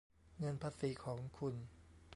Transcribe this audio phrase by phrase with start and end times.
[0.39, 1.55] เงินภาษีของคุณ